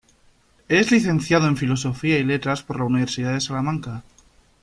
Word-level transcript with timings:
Es 0.67 0.89
licenciado 0.89 1.47
en 1.47 1.57
Filosofía 1.57 2.17
y 2.17 2.23
Letras 2.23 2.63
por 2.63 2.77
la 2.79 2.85
Universidad 2.85 3.33
de 3.33 3.39
Salamanca. 3.41 4.01